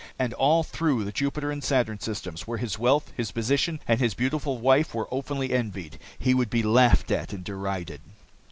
[0.17, 4.15] And all through the Jupiter and Saturn systems, where his wealth, his position, and his
[4.15, 8.01] beautiful wife were openly envied, he would be laughed at and derided.